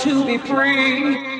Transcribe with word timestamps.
to 0.00 0.24
be 0.24 0.38
free. 0.38 1.39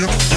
Session. 0.00 0.29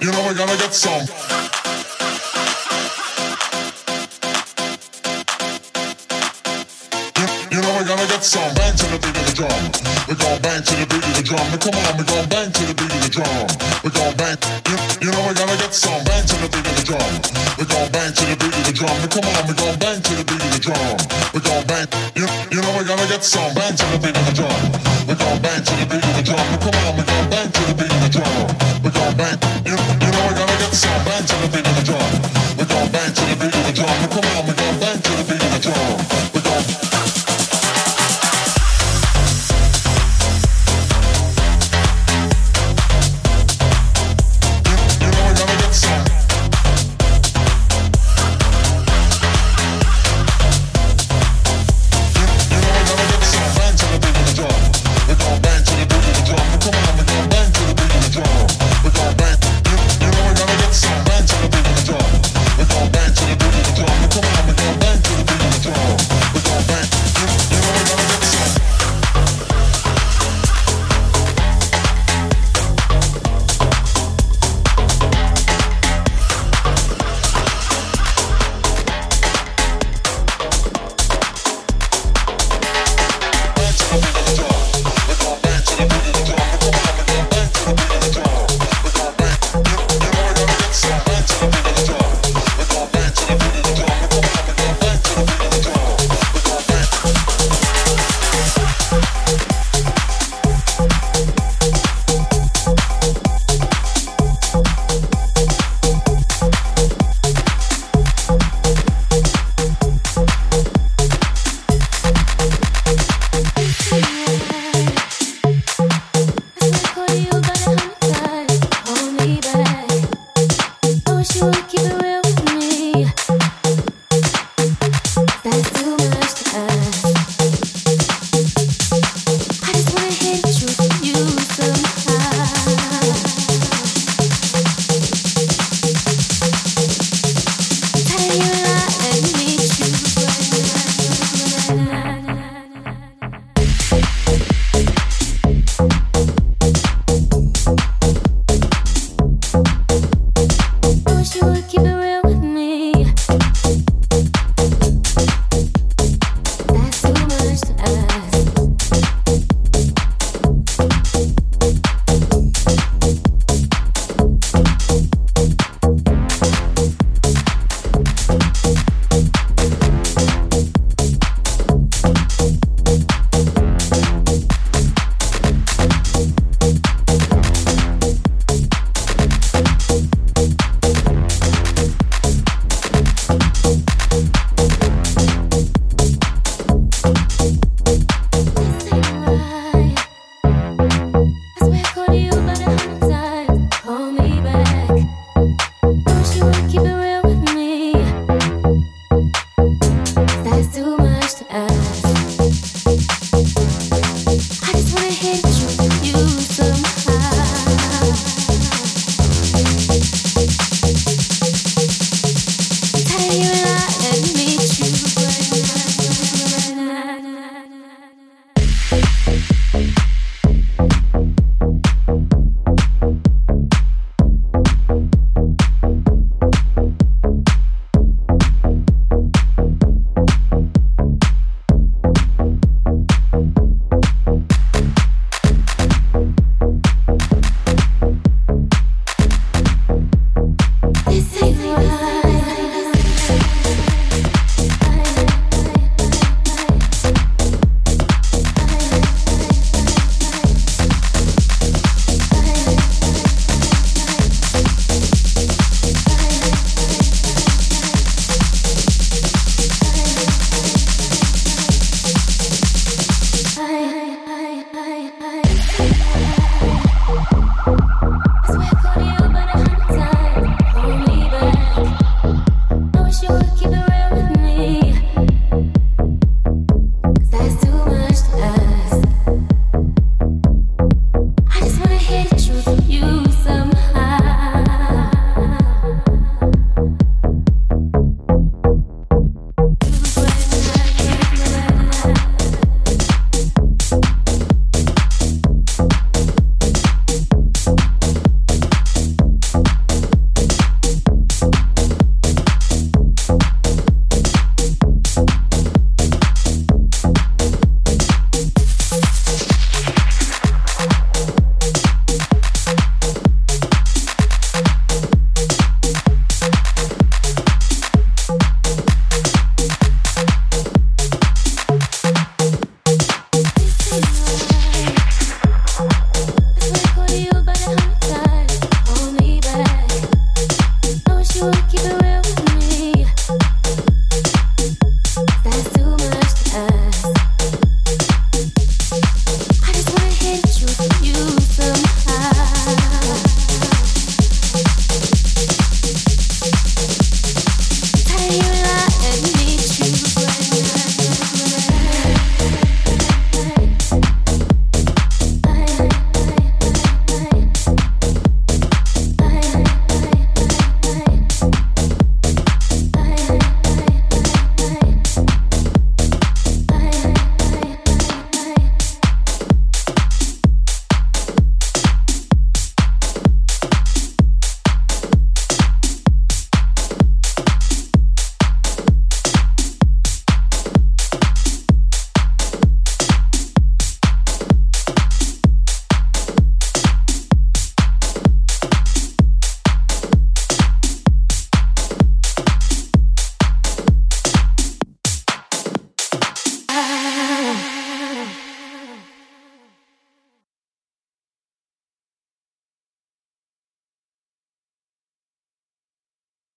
You 0.00 0.10
know 0.10 0.24
we're 0.26 0.34
gonna 0.34 0.56
get 0.56 0.72
some. 0.72 1.49
that 8.20 8.26
song. 8.28 8.52
Bang 8.52 8.76
to 8.76 8.84
the 8.92 8.98
beat 9.00 9.16
of 9.16 9.24
the 9.24 9.32
drum. 9.32 9.62
We 10.04 10.12
gon' 10.12 10.36
bang 10.44 10.60
to 10.60 10.74
the 10.76 10.84
beat 10.92 11.04
of 11.08 11.14
the 11.16 11.24
drum. 11.24 11.46
Now 11.48 11.56
come 11.56 11.76
on, 11.80 11.92
we 11.96 12.04
gon' 12.04 12.28
bang 12.28 12.52
to 12.52 12.62
the 12.68 12.74
beat 12.76 12.92
of 12.92 13.00
the 13.00 13.10
drum. 13.16 13.46
We 13.80 13.88
gon' 13.96 14.14
bang. 14.20 14.36
You, 14.68 14.76
you 15.00 15.08
know 15.08 15.24
we 15.24 15.32
gotta 15.32 15.56
get 15.56 15.72
some. 15.72 16.04
Bang 16.04 16.24
to 16.28 16.36
the 16.36 16.48
beat 16.52 16.68
of 16.68 16.74
the 16.76 16.84
drum. 16.84 17.12
We 17.56 17.64
gon' 17.64 17.88
bang 17.88 18.12
to 18.12 18.24
the 18.28 18.36
beat 18.36 18.52
of 18.52 18.64
the 18.68 18.74
drum. 18.76 18.96
Now 19.00 19.08
come 19.08 19.24
on, 19.24 19.42
we 19.48 19.54
gon' 19.56 19.76
bang 19.80 19.98
to 20.04 20.12
the 20.20 20.24
beat 20.28 20.42
of 20.44 20.50
the 20.52 20.60
drum. 20.60 20.96
We 21.32 21.38
gon' 21.40 21.64
bang. 21.64 21.88
You, 22.12 22.26
you 22.52 22.60
know 22.60 22.72
we 22.76 22.82
gotta 22.84 23.06
get 23.08 23.24
some. 23.24 23.52
Bang 23.56 23.72
to 23.72 23.84
the 23.88 23.98
beat 24.04 24.16
of 24.20 24.24
the 24.28 24.34
drum. 24.36 24.62
We 25.08 25.14
gon' 25.16 25.38
bang 25.40 25.60
to 25.64 25.72
the 25.80 25.86
beat 25.88 26.04
of 26.04 26.12
the 26.20 26.24
drum. 26.28 26.44
Now 26.44 26.60
come 26.60 26.76
on, 26.76 26.92
we 27.00 27.02
gon' 27.08 27.26
bang 27.32 27.48
to 27.48 27.62
the 27.64 27.74
beat 27.80 27.88
of 27.88 28.00
the 28.04 28.10
drum. 28.20 28.44
We 28.84 28.88
gon' 28.92 29.14
bang. 29.16 29.38
You, 29.64 29.76
you 29.80 30.10
know 30.12 30.22
we 30.28 30.32
gotta 30.36 30.56
get 30.60 30.72
some. 30.76 31.00
Bang 31.08 31.24
to 31.24 31.36
the 31.40 31.48
beat 31.56 31.64
of 31.64 31.72
the 31.72 31.84
drum. 31.88 32.12
We 32.60 32.64
gon' 32.68 32.88
bang 32.92 33.10
to 33.16 33.22
the 33.32 33.36
beat 33.40 33.54
of 33.56 33.64
the 33.64 33.72
drum. 33.80 33.96
Now 33.96 34.10
come 34.12 34.28
on, 34.28 34.40
we 34.44 34.52
gon' 34.60 34.76
bang 34.76 34.98
to 35.00 35.10
the 35.16 35.24
beat 35.24 35.40
of 35.40 35.50
the 35.56 35.60
drum. 35.64 36.29